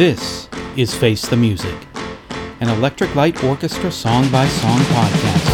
This 0.00 0.48
is 0.78 0.94
Face 0.94 1.28
the 1.28 1.36
Music, 1.36 1.76
an 2.60 2.70
Electric 2.70 3.14
Light 3.14 3.44
Orchestra 3.44 3.92
song 3.92 4.32
by 4.32 4.48
song 4.48 4.78
podcast. 4.78 5.50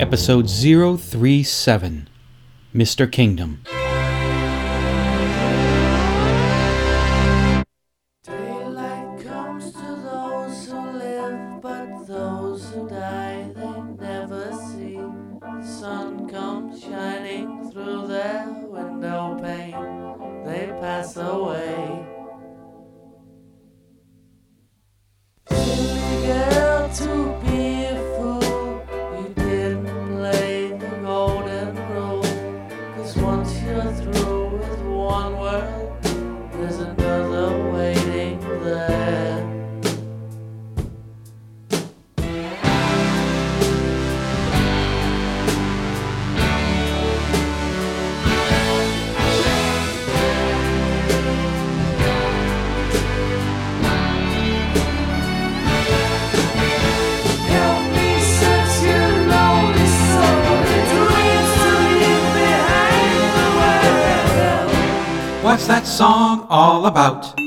Episode 0.00 0.48
037 0.48 2.08
Mr. 2.72 3.10
Kingdom. 3.10 3.64
What's 65.60 65.68
that 65.68 65.86
song 65.86 66.46
all 66.48 66.86
about? 66.86 67.38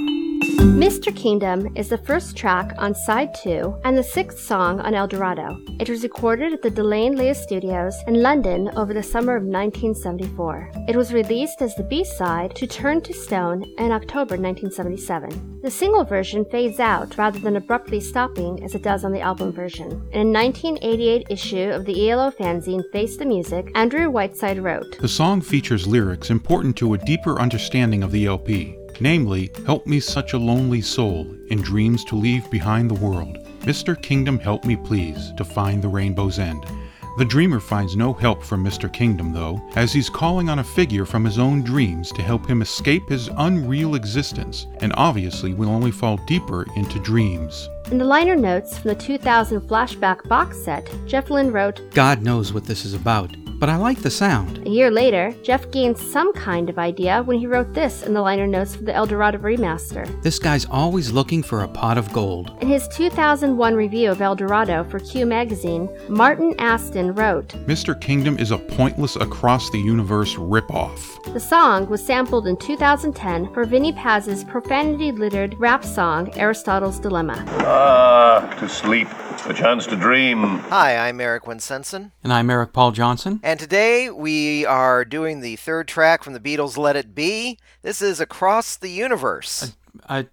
Mr. 0.64 1.14
Kingdom 1.14 1.70
is 1.76 1.90
the 1.90 1.98
first 1.98 2.38
track 2.38 2.74
on 2.78 2.96
side 2.96 3.36
2 3.36 3.82
and 3.84 3.98
the 3.98 4.04
sixth 4.04 4.40
song 4.40 4.80
on 4.80 4.94
El 4.94 5.10
Dorado. 5.10 5.60
It 5.78 5.90
was 5.90 6.04
recorded 6.04 6.54
at 6.54 6.62
the 6.62 6.70
De 6.70 6.82
Lane 6.82 7.18
Lea 7.18 7.34
Studios 7.34 7.94
in 8.08 8.22
London 8.22 8.72
over 8.78 8.94
the 8.94 9.04
summer 9.04 9.36
of 9.36 9.44
1974. 9.44 10.72
It 10.88 10.96
was 10.96 11.12
released 11.12 11.62
as 11.62 11.76
the 11.76 11.84
B-side 11.84 12.56
to 12.56 12.66
Turn 12.66 13.02
to 13.02 13.14
Stone 13.14 13.64
in 13.78 13.92
October 13.92 14.38
1977. 14.38 15.60
The 15.62 15.70
single 15.70 16.06
version 16.06 16.46
fades 16.46 16.80
out 16.80 17.18
rather 17.18 17.40
than 17.40 17.58
abruptly 17.58 18.00
stopping 18.00 18.64
as 18.64 18.74
it 18.74 18.84
does 18.84 19.04
on 19.04 19.12
the 19.12 19.20
album 19.20 19.52
version. 19.52 19.92
In 20.14 20.28
a 20.28 20.32
1988 20.32 21.28
issue 21.30 21.72
of 21.72 21.84
the 21.84 22.10
ELO 22.10 22.32
fanzine 22.32 22.90
Face 22.94 23.18
the 23.18 23.26
Music, 23.26 23.70
Andrew 23.76 24.10
Whiteside 24.10 24.64
wrote, 24.64 24.98
The 25.00 25.10
song 25.10 25.42
features 25.42 25.86
lyrics 25.88 26.30
important 26.30 26.78
to 26.78 26.94
a 26.94 27.00
deeper 27.00 27.38
understanding 27.38 28.02
of 28.02 28.12
the 28.12 28.28
LP, 28.28 28.78
namely, 29.02 29.52
Help 29.66 29.88
me 29.88 30.00
such 30.00 30.34
a 30.34 30.38
lonely 30.38 30.82
soul, 30.82 31.28
in 31.48 31.62
dreams 31.62 32.04
to 32.06 32.16
leave 32.16 32.50
behind 32.52 32.90
the 32.90 33.06
world. 33.06 33.38
Mr. 33.62 34.00
Kingdom, 34.02 34.38
help 34.38 34.66
me 34.66 34.76
please, 34.76 35.32
to 35.38 35.46
find 35.46 35.82
the 35.82 35.88
rainbow's 35.88 36.38
end. 36.38 36.66
The 37.18 37.26
dreamer 37.26 37.60
finds 37.60 37.96
no 37.96 38.12
help 38.12 38.44
from 38.44 38.64
Mr. 38.64 38.92
Kingdom, 38.92 39.32
though, 39.34 39.62
as 39.76 39.94
he's 39.94 40.10
calling 40.10 40.50
on 40.50 40.60
a 40.60 40.64
figure 40.64 41.06
from 41.06 41.24
his 41.24 41.38
own 41.38 41.62
dreams 41.62 42.12
to 42.14 42.24
help 42.24 42.46
him 42.48 42.62
escape 42.62 43.08
his 43.08 43.30
unreal 43.38 43.94
existence, 43.94 44.66
and 44.82 44.92
obviously 44.98 45.54
will 45.54 45.70
only 45.70 45.92
fall 45.92 46.18
deeper 46.26 46.66
into 46.76 47.00
dreams. 47.00 47.70
In 47.92 48.00
the 48.00 48.06
liner 48.06 48.36
notes 48.36 48.80
from 48.80 48.90
the 48.90 48.96
2000 48.96 49.62
flashback 49.62 50.28
box 50.28 50.58
set, 50.58 50.90
Jeff 51.06 51.30
Lynne 51.30 51.52
wrote, 51.52 51.82
God 51.92 52.24
knows 52.24 52.52
what 52.52 52.66
this 52.66 52.84
is 52.84 52.96
about, 52.96 53.30
but 53.64 53.70
I 53.70 53.78
like 53.78 54.02
the 54.02 54.12
sound. 54.12 54.58
A 54.68 54.70
year 54.70 54.92
later, 54.92 55.34
Jeff 55.42 55.72
gained 55.72 55.98
some 55.98 56.34
kind 56.34 56.70
of 56.70 56.78
idea 56.78 57.24
when 57.24 57.40
he 57.40 57.48
wrote 57.48 57.74
this 57.74 58.04
in 58.04 58.14
the 58.14 58.20
liner 58.20 58.46
notes 58.46 58.76
for 58.76 58.84
the 58.84 58.94
El 58.94 59.06
Dorado 59.06 59.38
remaster. 59.38 60.06
This 60.22 60.38
guy's 60.38 60.66
always 60.66 61.14
looking 61.14 61.42
for 61.42 61.64
a 61.64 61.68
pot 61.70 61.98
of 61.98 62.12
gold. 62.12 62.58
In 62.60 62.68
his 62.68 62.90
2001 62.90 63.74
review 63.74 64.12
of 64.12 64.22
El 64.22 64.36
Dorado 64.36 64.84
for 64.84 65.00
Q 65.00 65.26
Magazine, 65.26 65.88
Martin 66.10 66.54
Aston 66.60 67.16
wrote, 67.16 67.48
Mr. 67.66 67.98
Kingdom 68.02 68.38
is 68.38 68.52
a 68.52 68.58
pointless 68.58 69.16
across 69.16 69.70
the 69.70 69.80
universe 69.80 70.36
ripoff. 70.36 71.24
The 71.34 71.40
song 71.40 71.88
was 71.88 72.06
sampled 72.06 72.48
in 72.48 72.58
2010 72.58 73.54
for 73.54 73.64
Vinnie 73.64 73.94
Paz's 73.94 74.44
profanity 74.44 75.14
littered 75.14 75.58
rap 75.58 75.86
song 75.86 76.38
Aristotle's 76.38 77.00
Dilemma. 77.00 77.42
Ah, 77.60 78.54
to 78.60 78.68
sleep, 78.68 79.08
a 79.46 79.54
chance 79.54 79.88
to 79.88 79.96
dream. 79.96 80.44
Hi, 80.70 81.08
I'm 81.08 81.22
Eric 81.22 81.44
Winsenson, 81.46 82.12
And 82.24 82.34
I'm 82.34 82.50
Eric 82.50 82.74
Paul 82.74 82.92
Johnson. 82.92 83.40
and 83.42 83.53
today 83.60 84.10
we 84.10 84.66
are 84.66 85.04
doing 85.06 85.42
the 85.42 85.56
third 85.56 85.88
track 85.88 86.24
from 86.24 86.34
the 86.34 86.40
Beatles' 86.40 86.78
Let 86.78 86.96
It 86.96 87.14
Be. 87.16 87.58
This 87.82 88.02
is 88.02 88.20
Across 88.20 88.78
the 88.78 88.90
Universe. 88.90 89.76
I, 90.08 90.28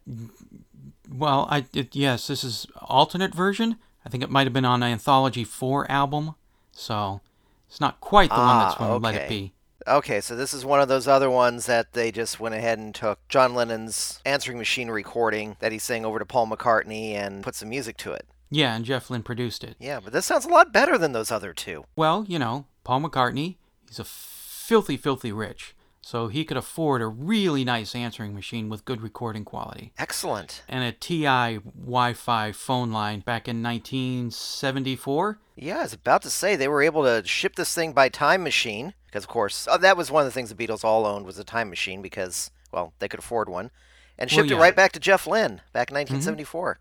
well, 1.10 1.47
I 1.50 1.64
it, 1.72 1.94
yes, 1.94 2.26
this 2.26 2.44
is 2.44 2.66
alternate 2.81 3.34
version. 3.34 3.76
I 4.04 4.08
think 4.08 4.22
it 4.22 4.31
might 4.31 4.47
have 4.47 4.53
been 4.53 4.64
on 4.64 4.82
an 4.82 4.92
Anthology 4.92 5.44
4 5.44 5.91
album, 5.91 6.34
so 6.72 7.20
it's 7.69 7.81
not 7.81 8.00
quite 8.00 8.31
the 8.31 8.36
one 8.36 8.58
that's 8.58 8.75
Ah, 8.75 8.92
from 8.92 9.03
Let 9.03 9.14
It 9.14 9.19
okay. 9.19 9.28
Be. 9.28 9.52
Okay, 9.87 10.20
so 10.20 10.37
this 10.37 10.52
is 10.52 10.64
one 10.64 10.81
of 10.81 10.88
those 10.88 11.08
other 11.08 11.31
ones 11.31 11.66
that 11.66 11.94
they 11.94 12.12
just 12.12 12.38
went 12.38 12.54
ahead 12.54 12.78
and 12.78 12.94
took 12.94 13.26
John 13.28 13.54
Lennon's 13.54 14.20
answering 14.25 14.58
machine 14.58 14.91
recording 14.91 15.56
that 15.60 15.72
he 15.72 15.78
sang 15.78 16.04
over 16.04 16.19
to 16.19 16.26
Paul 16.26 16.47
McCartney 16.48 17.12
and 17.12 17.42
put 17.42 17.54
some 17.54 17.70
music 17.70 17.97
to 17.98 18.12
it. 18.12 18.26
Yeah, 18.50 18.75
and 18.75 18.84
Jeff 18.84 19.08
Lynne 19.10 19.22
produced 19.22 19.64
it. 19.64 19.76
Yeah, 19.78 20.00
but 20.00 20.12
this 20.12 20.26
sounds 20.26 20.44
a 20.44 20.48
lot 20.48 20.72
better 20.72 20.98
than 20.98 21.12
those 21.12 21.31
other 21.31 21.52
two. 21.52 21.84
Well, 21.97 22.25
you 22.28 22.38
know, 22.38 22.66
Paul 22.84 23.02
McCartney, 23.02 23.56
he's 23.88 23.98
a 23.98 24.04
filthy, 24.04 24.96
filthy 24.96 25.32
rich, 25.32 25.74
so 26.00 26.28
he 26.28 26.44
could 26.44 26.56
afford 26.56 27.02
a 27.02 27.06
really 27.06 27.64
nice 27.64 27.94
answering 27.94 28.34
machine 28.34 28.68
with 28.68 28.84
good 28.84 29.00
recording 29.02 29.44
quality. 29.44 29.92
Excellent. 29.98 30.62
And 30.68 30.82
a 30.82 30.92
TI 30.92 31.58
Wi 31.78 32.12
Fi 32.14 32.52
phone 32.52 32.90
line 32.90 33.20
back 33.20 33.46
in 33.48 33.62
1974. 33.62 35.38
Yeah, 35.56 35.78
I 35.78 35.82
was 35.82 35.92
about 35.92 36.22
to 36.22 36.30
say 36.30 36.56
they 36.56 36.69
were 36.69 36.82
able 36.82 37.02
to 37.04 37.26
ship 37.26 37.56
this 37.56 37.74
thing 37.74 37.92
by 37.92 38.08
time 38.08 38.42
machine 38.42 38.94
because, 39.06 39.24
of 39.24 39.28
course, 39.28 39.69
uh, 39.69 39.76
that 39.78 39.96
was 39.96 40.10
one 40.10 40.22
of 40.22 40.26
the 40.26 40.32
things 40.32 40.52
the 40.52 40.66
Beatles 40.66 40.84
all 40.84 41.04
owned 41.04 41.26
was 41.26 41.38
a 41.38 41.44
time 41.44 41.69
machine 41.69 42.00
because, 42.00 42.50
well, 42.72 42.92
they 42.98 43.08
could 43.08 43.20
afford 43.20 43.48
one, 43.48 43.70
and 44.19 44.30
Well, 44.30 44.36
shipped 44.36 44.48
yeah. 44.50 44.54
Mm-hmm. 44.54 44.60
it 44.60 44.64
right 44.64 44.76
back 44.76 44.92
to 44.92 45.00
Jeff 45.00 45.26
Lynne 45.26 45.60
back 45.72 45.90
in 45.90 45.96
1974. 45.96 46.78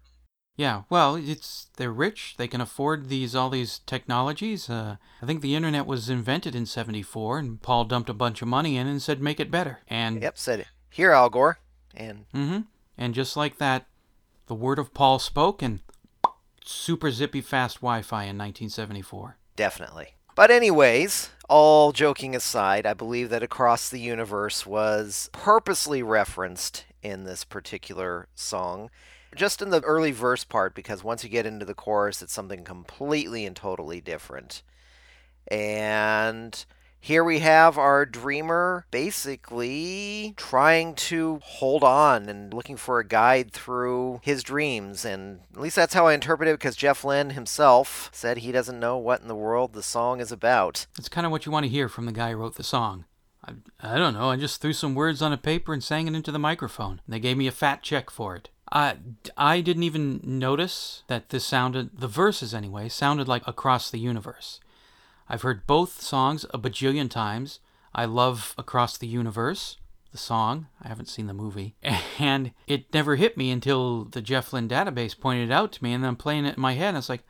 Yeah, 0.59 0.81
well, 0.89 1.15
it's 1.15 1.67
they're 1.77 1.89
rich. 1.89 2.35
They 2.35 2.49
can 2.49 2.59
afford 2.59 3.07
these 3.07 3.33
all 3.33 3.49
these 3.49 3.79
technologies. 3.85 4.69
Uh, 4.69 4.97
I 5.21 5.25
think 5.25 5.41
the 5.41 5.55
internet 5.55 5.85
was 5.85 6.09
invented 6.09 6.53
in 6.53 6.65
'74, 6.65 7.39
and 7.39 7.61
Paul 7.61 7.85
dumped 7.85 8.09
a 8.09 8.13
bunch 8.13 8.41
of 8.41 8.49
money 8.49 8.75
in 8.75 8.85
and 8.85 9.01
said, 9.01 9.21
"Make 9.21 9.39
it 9.39 9.49
better." 9.49 9.79
And 9.87 10.21
Yep, 10.21 10.37
said 10.37 10.59
it 10.59 10.67
here, 10.89 11.13
Al 11.13 11.29
Gore, 11.29 11.59
and 11.95 12.25
mm-hmm. 12.35 12.59
And 12.97 13.13
just 13.13 13.37
like 13.37 13.57
that, 13.59 13.85
the 14.47 14.53
word 14.53 14.79
of 14.79 14.93
Paul 14.93 15.17
spoke, 15.17 15.61
and 15.61 15.79
super 16.65 17.09
zippy 17.09 17.39
fast 17.39 17.77
Wi-Fi 17.77 18.23
in 18.23 18.37
1974. 18.37 19.37
definitely. 19.55 20.15
But 20.35 20.51
anyways, 20.51 21.29
all 21.47 21.93
joking 21.93 22.35
aside, 22.35 22.85
I 22.85 22.93
believe 22.93 23.29
that 23.29 23.43
Across 23.43 23.91
the 23.91 23.99
Universe 24.01 24.65
was 24.65 25.29
purposely 25.31 26.03
referenced 26.03 26.83
in 27.01 27.23
this 27.23 27.45
particular 27.45 28.27
song. 28.35 28.89
Just 29.35 29.61
in 29.61 29.69
the 29.69 29.81
early 29.81 30.11
verse 30.11 30.43
part, 30.43 30.73
because 30.73 31.03
once 31.03 31.23
you 31.23 31.29
get 31.29 31.45
into 31.45 31.65
the 31.65 31.73
chorus, 31.73 32.21
it's 32.21 32.33
something 32.33 32.63
completely 32.63 33.45
and 33.45 33.55
totally 33.55 34.01
different. 34.01 34.63
And 35.49 36.65
here 37.01 37.23
we 37.23 37.39
have 37.39 37.77
our 37.77 38.05
dreamer 38.05 38.85
basically 38.91 40.33
trying 40.35 40.95
to 40.95 41.39
hold 41.43 41.83
on 41.83 42.27
and 42.27 42.53
looking 42.53 42.75
for 42.75 42.99
a 42.99 43.07
guide 43.07 43.51
through 43.51 44.19
his 44.23 44.43
dreams. 44.43 45.05
And 45.05 45.39
at 45.53 45.61
least 45.61 45.75
that's 45.75 45.93
how 45.93 46.07
I 46.07 46.13
interpret 46.13 46.49
it 46.49 46.59
because 46.59 46.75
Jeff 46.75 47.05
Lynne 47.05 47.31
himself 47.31 48.09
said 48.13 48.39
he 48.39 48.51
doesn't 48.51 48.79
know 48.79 48.97
what 48.97 49.21
in 49.21 49.27
the 49.27 49.35
world 49.35 49.73
the 49.73 49.83
song 49.83 50.19
is 50.19 50.31
about. 50.31 50.87
It's 50.97 51.09
kind 51.09 51.25
of 51.25 51.31
what 51.31 51.45
you 51.45 51.51
want 51.51 51.63
to 51.63 51.71
hear 51.71 51.87
from 51.87 52.05
the 52.05 52.11
guy 52.11 52.31
who 52.31 52.37
wrote 52.37 52.55
the 52.55 52.63
song. 52.63 53.05
I, 53.45 53.53
I 53.81 53.97
don't 53.97 54.13
know. 54.13 54.29
I 54.29 54.35
just 54.35 54.61
threw 54.61 54.73
some 54.73 54.93
words 54.93 55.21
on 55.21 55.31
a 55.31 55.37
paper 55.37 55.73
and 55.73 55.83
sang 55.83 56.07
it 56.07 56.15
into 56.15 56.31
the 56.31 56.39
microphone. 56.39 57.01
They 57.07 57.19
gave 57.19 57.37
me 57.37 57.47
a 57.47 57.51
fat 57.51 57.81
check 57.81 58.09
for 58.09 58.35
it. 58.35 58.49
I, 58.71 58.97
I 59.35 59.61
didn't 59.61 59.83
even 59.83 60.21
notice 60.23 61.03
that 61.07 61.29
this 61.29 61.45
sounded, 61.45 61.99
the 61.99 62.07
verses 62.07 62.53
anyway, 62.53 62.89
sounded 62.89 63.27
like 63.27 63.47
Across 63.47 63.89
the 63.89 63.99
Universe. 63.99 64.59
I've 65.27 65.41
heard 65.41 65.67
both 65.67 66.01
songs 66.01 66.45
a 66.51 66.59
bajillion 66.59 67.09
times. 67.09 67.59
I 67.93 68.05
love 68.05 68.53
Across 68.57 68.97
the 68.97 69.07
Universe, 69.07 69.77
the 70.11 70.17
song. 70.17 70.67
I 70.81 70.87
haven't 70.87 71.09
seen 71.09 71.27
the 71.27 71.33
movie. 71.33 71.75
And 72.19 72.51
it 72.67 72.93
never 72.93 73.15
hit 73.15 73.37
me 73.37 73.49
until 73.49 74.03
the 74.03 74.21
Jeff 74.21 74.51
database 74.51 75.17
pointed 75.17 75.49
it 75.49 75.53
out 75.53 75.71
to 75.73 75.83
me, 75.83 75.93
and 75.93 76.03
then 76.03 76.09
I'm 76.09 76.15
playing 76.17 76.45
it 76.45 76.57
in 76.57 76.61
my 76.61 76.73
head, 76.73 76.89
and 76.89 76.97
it's 76.97 77.07
like, 77.07 77.23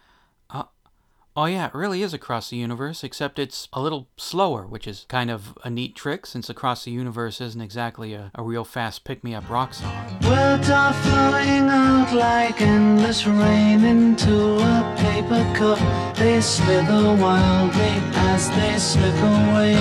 Oh, 1.41 1.45
yeah, 1.45 1.67
it 1.67 1.73
really 1.73 2.03
is 2.03 2.13
Across 2.13 2.49
the 2.49 2.57
Universe, 2.57 3.01
except 3.01 3.39
it's 3.39 3.69
a 3.71 3.81
little 3.81 4.09
slower, 4.17 4.67
which 4.67 4.85
is 4.85 5.05
kind 5.07 5.31
of 5.31 5.57
a 5.63 5.69
neat 5.69 5.95
trick 5.95 6.25
since 6.25 6.49
Across 6.49 6.83
the 6.83 6.91
Universe 6.91 7.39
isn't 7.39 7.61
exactly 7.61 8.13
a, 8.13 8.29
a 8.35 8.43
real 8.43 8.65
fast 8.65 9.05
pick 9.05 9.23
me 9.23 9.33
up 9.33 9.49
rock 9.49 9.73
song. 9.73 10.19
Words 10.25 10.69
are 10.69 10.91
flowing 10.91 11.69
out 11.69 12.11
like 12.13 12.59
endless 12.59 13.25
rain 13.25 13.85
into 13.85 14.57
a 14.57 14.95
paper 14.99 15.41
cup. 15.55 15.79
They 16.17 16.41
slither 16.41 17.15
wildly 17.15 17.95
as 18.31 18.49
they 18.49 18.77
slip 18.77 19.15
away 19.15 19.75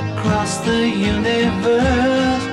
across 0.00 0.64
the 0.64 0.88
universe. 0.88 2.46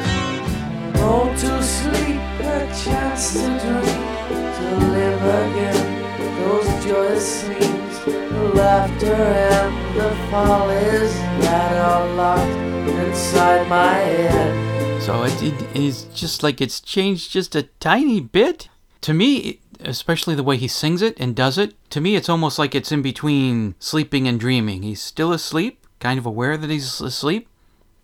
Oh, 1.00 1.34
to 1.34 1.64
sleep, 1.64 2.20
a 2.44 2.68
chance 2.84 3.36
to 3.36 3.40
dream, 3.40 4.52
to 4.58 4.68
live 4.92 5.24
again. 5.48 5.96
Those 6.40 6.86
joyous 6.86 7.26
scenes, 7.26 7.79
the 8.06 8.52
laughter 8.56 9.14
and 9.14 9.96
the 9.96 10.10
follies 10.32 11.14
that 11.42 11.74
are 11.74 12.16
locked 12.16 12.90
inside 12.90 13.68
my 13.68 13.94
head. 13.94 15.02
So 15.02 15.24
it, 15.24 15.42
it 15.42 15.76
is 15.76 16.04
just 16.14 16.44
like 16.44 16.62
it's 16.62 16.80
changed 16.80 17.32
just 17.32 17.56
a 17.56 17.64
tiny 17.80 18.20
bit. 18.20 18.70
To 19.02 19.14
me, 19.14 19.62
especially 19.80 20.36
the 20.36 20.44
way 20.44 20.58
he 20.58 20.68
sings 20.68 21.02
it 21.02 21.20
and 21.20 21.36
does 21.36 21.58
it, 21.58 21.74
to 21.92 22.02
me 22.02 22.16
it's 22.16 22.30
almost 22.30 22.60
like 22.60 22.76
it's 22.76 22.92
in 22.92 23.02
between 23.02 23.76
sleeping 23.80 24.28
and 24.28 24.40
dreaming. 24.40 24.84
He's 24.84 25.02
still 25.02 25.32
asleep, 25.32 25.86
kind 26.00 26.20
of 26.20 26.26
aware 26.26 26.58
that 26.58 26.70
he's 26.70 27.00
asleep, 27.02 27.48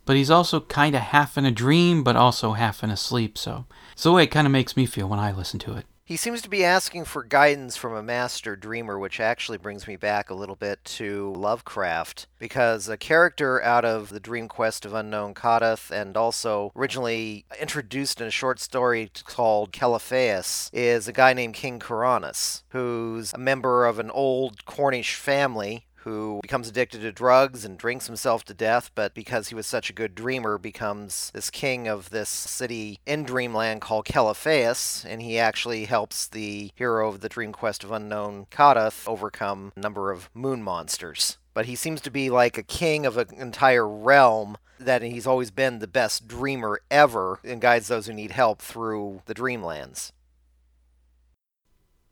but 0.06 0.16
he's 0.16 0.32
also 0.32 0.62
kind 0.62 0.96
of 0.96 1.02
half 1.02 1.38
in 1.38 1.46
a 1.46 1.52
dream, 1.52 2.04
but 2.04 2.16
also 2.16 2.54
half 2.54 2.84
in 2.84 2.90
a 2.90 2.98
sleep. 2.98 3.38
So 3.38 3.66
it's 3.94 4.04
the 4.04 4.12
way 4.12 4.24
it 4.24 4.32
kind 4.32 4.48
of 4.48 4.52
makes 4.52 4.78
me 4.78 4.86
feel 4.86 5.10
when 5.10 5.20
I 5.20 5.32
listen 5.32 5.60
to 5.60 5.74
it. 5.74 5.86
He 6.08 6.18
seems 6.18 6.44
to 6.44 6.50
be 6.50 6.64
asking 6.64 7.06
for 7.06 7.24
guidance 7.24 7.76
from 7.76 7.96
a 7.96 8.04
master 8.04 8.56
dreamer, 8.56 9.00
which 9.00 9.20
actually 9.20 9.58
brings 9.58 9.88
me 9.88 9.96
back 9.96 10.30
a 10.30 10.36
little 10.36 10.56
bit 10.56 10.86
to 10.86 11.34
Lovecraft, 11.34 12.28
because 12.38 12.88
a 12.88 12.96
character 12.96 13.60
out 13.64 13.84
of 13.84 14.10
the 14.10 14.20
Dream 14.20 14.48
Quest 14.48 14.86
of 14.86 14.94
Unknown 14.94 15.34
Kadath, 15.34 15.90
and 15.90 16.16
also 16.16 16.72
originally 16.76 17.46
introduced 17.60 18.22
in 18.22 18.28
a 18.28 18.32
short 18.32 18.60
story 18.60 19.10
called 19.24 19.72
Celephaïs, 19.72 20.70
is 20.72 21.08
a 21.08 21.12
guy 21.12 21.34
named 21.34 21.56
King 21.56 21.80
Kuranes, 21.80 22.62
who's 22.70 23.34
a 23.34 23.40
member 23.40 23.88
of 23.88 23.98
an 23.98 24.12
old 24.12 24.64
Cornish 24.66 25.16
family 25.16 25.88
who 26.06 26.40
becomes 26.42 26.70
addicted 26.70 27.02
to 27.02 27.12
drugs 27.12 27.66
and 27.66 27.78
drinks 27.78 28.06
himself 28.06 28.44
to 28.46 28.54
death, 28.54 28.92
but 28.94 29.14
because 29.16 29.50
he 29.50 29.56
was 29.56 29.66
such 29.66 29.90
a 29.90 29.94
good 29.94 30.14
dreamer, 30.14 30.58
becomes 30.60 31.32
this 31.34 31.50
king 31.50 31.88
of 31.88 32.12
this 32.12 32.30
city 32.30 33.00
in 33.08 33.24
Dreamland 33.24 33.82
called 33.82 34.06
Celephaïs, 34.06 35.04
and 35.04 35.22
he 35.22 35.40
actually 35.40 35.86
helps 35.86 36.28
the 36.28 36.72
hero 36.76 37.10
of 37.10 37.22
the 37.22 37.30
Dream 37.30 37.52
Quest 37.52 37.84
of 37.84 37.92
Unknown 37.92 38.46
Kadath 38.52 39.08
overcome 39.08 39.74
a 39.76 39.80
number 39.80 40.12
of 40.12 40.30
moon 40.36 40.62
monsters. 40.62 41.40
But 41.56 41.66
he 41.66 41.76
seems 41.76 42.02
to 42.02 42.12
be 42.12 42.30
like 42.30 42.58
a 42.58 42.64
king 42.64 43.06
of 43.08 43.18
an 43.18 43.30
entire 43.36 43.88
realm 43.88 44.58
that 44.80 45.02
he's 45.02 45.26
always 45.26 45.50
been 45.50 45.80
the 45.80 45.88
best 45.88 46.28
dreamer 46.28 46.82
ever 46.92 47.40
and 47.44 47.60
guides 47.60 47.88
those 47.88 48.06
who 48.06 48.14
need 48.14 48.32
help 48.32 48.62
through 48.62 49.22
the 49.26 49.34
dreamlands. 49.34 50.12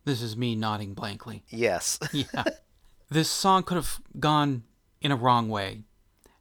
This 0.06 0.22
is 0.22 0.36
me 0.36 0.56
nodding 0.56 0.94
blankly. 0.96 1.44
Yes. 1.50 2.00
yeah. 2.12 2.44
This 3.13 3.30
song 3.30 3.62
could 3.62 3.75
have 3.75 4.01
gone 4.19 4.63
in 5.00 5.12
a 5.12 5.15
wrong 5.15 5.48
way. 5.48 5.83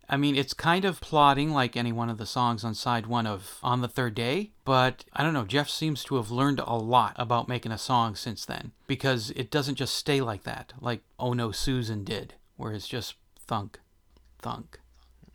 I 0.08 0.16
mean, 0.16 0.34
it's 0.34 0.54
kind 0.54 0.86
of 0.86 1.02
plotting 1.02 1.50
like 1.50 1.76
any 1.76 1.92
one 1.92 2.08
of 2.08 2.16
the 2.16 2.24
songs 2.24 2.64
on 2.64 2.74
side 2.74 3.06
one 3.06 3.26
of 3.26 3.58
On 3.62 3.82
the 3.82 3.88
Third 3.88 4.14
Day, 4.14 4.52
but 4.64 5.04
I 5.12 5.22
don't 5.22 5.34
know, 5.34 5.44
Jeff 5.44 5.68
seems 5.68 6.02
to 6.04 6.16
have 6.16 6.30
learned 6.30 6.60
a 6.60 6.72
lot 6.76 7.14
about 7.16 7.46
making 7.46 7.72
a 7.72 7.78
song 7.78 8.14
since 8.14 8.46
then, 8.46 8.72
because 8.86 9.32
it 9.32 9.50
doesn't 9.50 9.74
just 9.74 9.94
stay 9.94 10.22
like 10.22 10.44
that, 10.44 10.72
like 10.80 11.02
Oh 11.18 11.34
No 11.34 11.52
Susan 11.52 12.04
did, 12.04 12.36
where 12.56 12.72
it's 12.72 12.88
just 12.88 13.16
thunk, 13.38 13.78
thunk, 14.38 14.80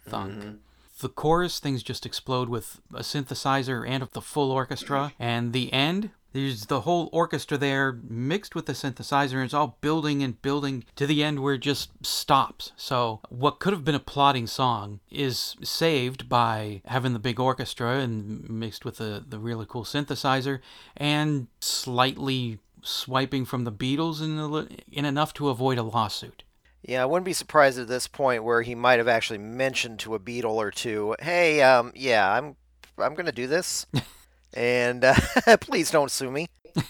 thunk. 0.10 0.34
Mm-hmm. 0.34 0.56
The 1.01 1.10
chorus, 1.10 1.60
things 1.60 1.84
just 1.84 2.07
explode 2.07 2.50
with 2.50 2.81
a 2.92 3.01
synthesizer 3.01 3.88
and 3.88 4.01
the 4.01 4.22
full 4.22 4.51
orchestra, 4.51 5.13
and 5.19 5.54
the 5.54 5.72
end, 5.72 6.10
there's 6.38 6.68
the 6.68 6.81
whole 6.81 7.10
orchestra 7.12 7.57
there 7.57 8.00
mixed 8.07 8.54
with 8.54 8.68
the 8.68 8.74
synthesizer, 8.74 9.34
and 9.34 9.44
it's 9.45 9.56
all 9.56 9.80
building 9.81 10.22
and 10.22 10.39
building 10.44 10.84
to 10.95 11.07
the 11.07 11.24
end 11.24 11.39
where 11.39 11.56
it 11.56 11.62
just 11.62 11.89
stops. 12.06 12.74
So, 12.78 13.22
what 13.30 13.60
could 13.60 13.74
have 13.74 13.84
been 13.84 13.95
a 13.95 14.00
plotting 14.00 14.45
song 14.45 15.00
is 15.10 15.56
saved 15.63 16.30
by 16.30 16.84
having 16.86 17.13
the 17.13 17.19
big 17.19 17.39
orchestra 17.39 17.98
and 17.98 18.48
mixed 18.48 18.86
with 18.86 18.98
the, 18.98 19.25
the 19.28 19.39
really 19.39 19.66
cool 19.68 19.84
synthesizer 19.84 20.60
and 20.95 21.48
slightly 21.60 22.60
swiping 22.84 23.44
from 23.44 23.63
the 23.63 23.72
Beatles 23.72 24.22
in, 24.22 24.38
a, 24.38 24.68
in 24.95 25.06
enough 25.06 25.34
to 25.34 25.50
avoid 25.50 25.80
a 25.80 25.84
lawsuit. 25.84 26.44
Yeah, 26.84 27.01
I 27.01 27.06
wouldn't 27.06 27.25
be 27.25 27.34
surprised 27.34 27.80
at 27.80 27.88
this 27.88 28.07
point 28.07 28.44
where 28.44 28.62
he 28.62 28.75
might 28.75 29.00
have 29.00 29.07
actually 29.07 29.39
mentioned 29.39 29.98
to 30.00 30.13
a 30.13 30.19
Beatle 30.19 30.54
or 30.54 30.69
two, 30.69 31.16
"Hey, 31.19 31.63
um, 31.63 31.92
yeah, 31.95 32.31
I'm, 32.31 32.56
I'm 33.00 33.16
going 33.16 33.25
to 33.25 33.31
do 33.31 33.48
this, 33.48 33.88
and 34.57 35.06
uh, 35.06 35.15
please 35.62 35.92
don't 35.92 36.12
sue 36.12 36.31
me." 36.31 36.48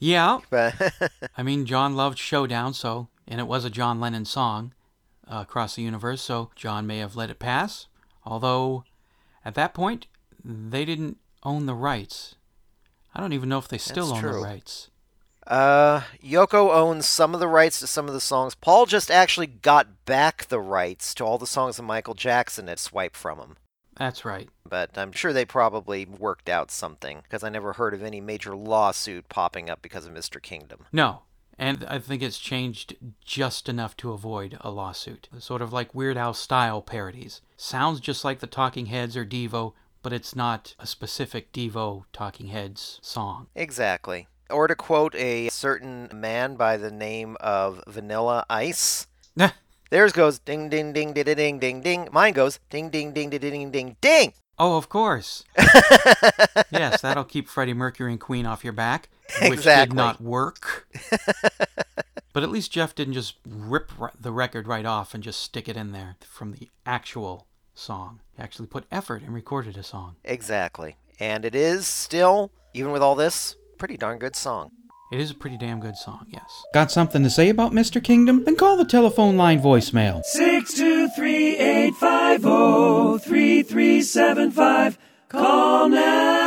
Yeah, 0.00 0.40
But 0.50 0.74
I 1.38 1.42
mean, 1.42 1.64
John 1.66 1.94
loved 1.96 2.18
Showdown, 2.18 2.74
so, 2.74 3.08
and 3.28 3.40
it 3.40 3.46
was 3.46 3.64
a 3.64 3.70
John 3.70 4.00
Lennon 4.00 4.24
song 4.24 4.74
uh, 5.30 5.38
across 5.42 5.76
the 5.76 5.82
universe, 5.82 6.20
so 6.20 6.50
John 6.56 6.86
may 6.86 6.98
have 6.98 7.16
let 7.16 7.30
it 7.30 7.38
pass. 7.38 7.86
Although, 8.26 8.84
at 9.44 9.54
that 9.54 9.72
point, 9.72 10.06
they 10.44 10.84
didn't 10.84 11.18
own 11.42 11.66
the 11.66 11.74
rights. 11.74 12.34
I 13.14 13.20
don't 13.20 13.32
even 13.32 13.48
know 13.48 13.58
if 13.58 13.68
they 13.68 13.78
still 13.78 14.08
That's 14.08 14.16
own 14.16 14.22
true. 14.22 14.32
the 14.40 14.44
rights. 14.46 14.90
uh, 15.46 16.02
Yoko 16.22 16.74
owns 16.74 17.06
some 17.06 17.32
of 17.32 17.40
the 17.40 17.48
rights 17.48 17.78
to 17.80 17.86
some 17.86 18.08
of 18.08 18.12
the 18.14 18.20
songs. 18.20 18.54
Paul 18.54 18.84
just 18.86 19.10
actually 19.10 19.46
got 19.46 20.04
back 20.04 20.46
the 20.46 20.60
rights 20.60 21.14
to 21.14 21.24
all 21.24 21.38
the 21.38 21.46
songs 21.46 21.76
that 21.76 21.82
Michael 21.84 22.14
Jackson 22.14 22.66
had 22.66 22.78
swiped 22.80 23.16
from 23.16 23.38
him. 23.38 23.56
That's 23.96 24.24
right. 24.24 24.48
But 24.68 24.96
I'm 24.96 25.12
sure 25.12 25.32
they 25.32 25.44
probably 25.44 26.04
worked 26.04 26.48
out 26.48 26.70
something 26.70 27.20
because 27.22 27.44
I 27.44 27.48
never 27.48 27.74
heard 27.74 27.94
of 27.94 28.02
any 28.02 28.20
major 28.20 28.56
lawsuit 28.56 29.28
popping 29.28 29.70
up 29.70 29.82
because 29.82 30.06
of 30.06 30.12
Mr. 30.12 30.42
Kingdom. 30.42 30.86
No, 30.92 31.22
and 31.58 31.84
I 31.88 31.98
think 31.98 32.22
it's 32.22 32.38
changed 32.38 32.96
just 33.24 33.68
enough 33.68 33.96
to 33.98 34.12
avoid 34.12 34.58
a 34.60 34.70
lawsuit. 34.70 35.28
Sort 35.38 35.62
of 35.62 35.72
like 35.72 35.94
Weird 35.94 36.16
Al 36.16 36.34
style 36.34 36.82
parodies. 36.82 37.40
Sounds 37.56 38.00
just 38.00 38.24
like 38.24 38.40
the 38.40 38.46
Talking 38.46 38.86
Heads 38.86 39.16
or 39.16 39.24
Devo, 39.24 39.74
but 40.02 40.12
it's 40.12 40.34
not 40.34 40.74
a 40.78 40.86
specific 40.86 41.52
Devo 41.52 42.04
Talking 42.12 42.48
Heads 42.48 42.98
song. 43.02 43.46
Exactly. 43.54 44.28
Or 44.50 44.66
to 44.66 44.74
quote 44.74 45.14
a 45.14 45.48
certain 45.48 46.10
man 46.12 46.56
by 46.56 46.76
the 46.76 46.90
name 46.90 47.36
of 47.40 47.82
Vanilla 47.86 48.44
Ice, 48.50 49.06
theirs 49.94 50.12
goes 50.12 50.40
ding 50.40 50.68
ding 50.68 50.92
ding 50.92 51.12
ding 51.12 51.24
ding 51.24 51.58
ding 51.60 51.80
ding. 51.80 52.08
Mine 52.10 52.32
goes 52.32 52.58
ding 52.68 52.90
ding 52.90 53.12
ding 53.12 53.30
ding 53.30 53.40
ding 53.40 53.70
ding 53.70 53.96
ding. 54.00 54.32
Oh, 54.58 54.76
of 54.76 54.88
course. 54.88 55.44
yes, 56.70 57.00
that'll 57.00 57.24
keep 57.24 57.48
Freddie 57.48 57.74
Mercury 57.74 58.10
and 58.12 58.20
Queen 58.20 58.44
off 58.44 58.64
your 58.64 58.72
back, 58.72 59.08
which 59.42 59.52
Exactly. 59.52 59.94
did 59.94 59.96
not 59.96 60.20
work. 60.20 60.88
but 62.32 62.42
at 62.42 62.50
least 62.50 62.72
Jeff 62.72 62.94
didn't 62.94 63.14
just 63.14 63.36
rip 63.48 63.92
the 64.20 64.32
record 64.32 64.66
right 64.66 64.84
off 64.86 65.14
and 65.14 65.22
just 65.22 65.40
stick 65.40 65.68
it 65.68 65.76
in 65.76 65.92
there 65.92 66.16
from 66.24 66.52
the 66.52 66.68
actual 66.84 67.46
song. 67.74 68.20
He 68.36 68.42
actually 68.42 68.66
put 68.66 68.84
effort 68.90 69.22
and 69.22 69.32
recorded 69.34 69.76
a 69.76 69.82
song. 69.82 70.16
Exactly. 70.24 70.96
And 71.20 71.44
it 71.44 71.54
is 71.54 71.86
still, 71.86 72.50
even 72.74 72.90
with 72.92 73.02
all 73.02 73.14
this, 73.14 73.56
pretty 73.78 73.96
darn 73.96 74.18
good 74.18 74.34
song. 74.36 74.70
It 75.12 75.20
is 75.20 75.30
a 75.30 75.34
pretty 75.34 75.58
damn 75.58 75.80
good 75.80 75.96
song, 75.96 76.26
yes. 76.28 76.64
Got 76.72 76.90
something 76.90 77.22
to 77.22 77.30
say 77.30 77.48
about 77.48 77.72
Mr. 77.72 78.02
Kingdom? 78.02 78.44
Then 78.44 78.56
call 78.56 78.76
the 78.76 78.84
telephone 78.84 79.36
line 79.36 79.60
voicemail. 79.60 80.22
Six 80.24 80.74
two 80.74 81.08
three 81.10 81.56
eight 81.56 81.94
five 81.94 82.42
zero 82.42 83.18
three 83.18 83.62
three 83.62 84.02
seven 84.02 84.50
five. 84.50 84.98
Call 85.28 85.88
now. 85.90 86.43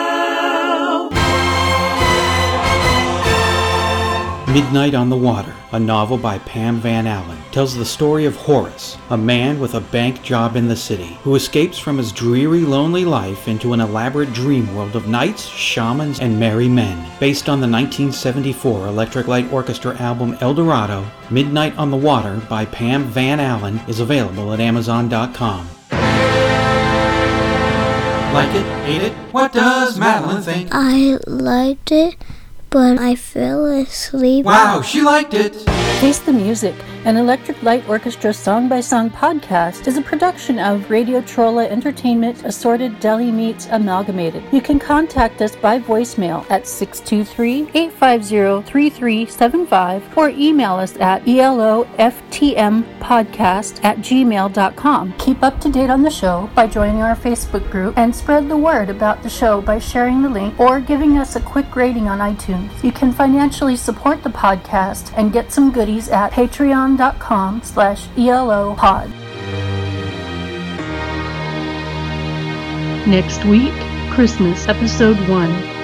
Midnight 4.57 4.95
on 4.95 5.07
the 5.07 5.15
Water, 5.15 5.53
a 5.71 5.79
novel 5.79 6.17
by 6.17 6.39
Pam 6.39 6.79
Van 6.79 7.05
Allen, 7.05 7.37
tells 7.51 7.75
the 7.75 7.85
story 7.85 8.25
of 8.25 8.35
Horace, 8.35 8.97
a 9.11 9.15
man 9.15 9.59
with 9.59 9.75
a 9.75 9.81
bank 9.81 10.23
job 10.23 10.55
in 10.55 10.67
the 10.67 10.75
city, 10.75 11.15
who 11.21 11.35
escapes 11.35 11.77
from 11.77 11.99
his 11.99 12.11
dreary, 12.11 12.61
lonely 12.61 13.05
life 13.05 13.47
into 13.47 13.73
an 13.73 13.81
elaborate 13.81 14.33
dream 14.33 14.75
world 14.75 14.95
of 14.95 15.07
knights, 15.07 15.45
shamans, 15.45 16.21
and 16.21 16.39
merry 16.39 16.67
men. 16.67 16.97
Based 17.19 17.49
on 17.49 17.61
the 17.61 17.67
1974 17.67 18.87
Electric 18.87 19.27
Light 19.27 19.53
Orchestra 19.53 19.95
album 19.97 20.35
El 20.41 20.55
Dorado, 20.55 21.05
Midnight 21.29 21.77
on 21.77 21.91
the 21.91 21.95
Water 21.95 22.41
by 22.49 22.65
Pam 22.65 23.03
Van 23.03 23.39
Allen 23.39 23.79
is 23.87 23.99
available 23.99 24.53
at 24.53 24.59
Amazon.com. 24.59 25.67
Like 28.33 28.55
it? 28.55 28.65
Hate 28.87 29.03
it? 29.03 29.13
What 29.31 29.53
does 29.53 29.99
Madeline 29.99 30.41
think? 30.41 30.69
I 30.71 31.19
liked 31.27 31.91
it 31.91 32.15
but 32.69 32.99
I 32.99 33.15
fell 33.15 33.65
asleep. 33.65 34.45
Wow, 34.45 34.81
she 34.81 35.01
liked 35.01 35.33
it! 35.33 35.55
Face 35.99 36.19
the 36.19 36.33
Music, 36.33 36.75
an 37.05 37.17
Electric 37.17 37.63
Light 37.63 37.89
Orchestra 37.89 38.31
song 38.31 38.69
by 38.69 38.81
song 38.81 39.09
podcast, 39.09 39.87
is 39.87 39.97
a 39.97 40.01
production 40.01 40.59
of 40.59 40.91
Radio 40.91 41.21
Trolla 41.21 41.67
Entertainment 41.67 42.45
Assorted 42.45 42.99
Deli 42.99 43.31
Meats 43.31 43.67
Amalgamated. 43.71 44.43
You 44.51 44.61
can 44.61 44.77
contact 44.77 45.41
us 45.41 45.55
by 45.55 45.79
voicemail 45.79 46.45
at 46.51 46.67
623 46.67 47.71
850 47.73 48.61
3375 48.69 50.15
or 50.17 50.29
email 50.29 50.73
us 50.73 50.95
at 50.97 51.25
eloftmpodcast 51.25 53.83
at 53.83 53.97
gmail.com. 53.97 55.13
Keep 55.17 55.43
up 55.43 55.59
to 55.61 55.71
date 55.71 55.89
on 55.89 56.03
the 56.03 56.11
show 56.11 56.47
by 56.53 56.67
joining 56.67 57.01
our 57.01 57.15
Facebook 57.15 57.71
group 57.71 57.97
and 57.97 58.15
spread 58.15 58.47
the 58.49 58.57
word 58.57 58.91
about 58.91 59.23
the 59.23 59.29
show 59.29 59.61
by 59.61 59.79
sharing 59.79 60.21
the 60.21 60.29
link 60.29 60.59
or 60.59 60.79
giving 60.79 61.17
us 61.17 61.35
a 61.35 61.41
quick 61.41 61.75
rating 61.75 62.07
on 62.07 62.19
iTunes. 62.19 62.56
You 62.83 62.91
can 62.91 63.11
financially 63.11 63.75
support 63.75 64.23
the 64.23 64.29
podcast 64.29 65.13
and 65.17 65.33
get 65.33 65.51
some 65.51 65.71
goodies 65.71 66.09
at 66.09 66.31
patreon.com 66.31 67.61
slash 67.63 68.07
elopod. 68.17 69.09
Next 73.07 73.45
week, 73.45 73.73
Christmas, 74.11 74.67
Episode 74.67 75.17
1 75.29 75.76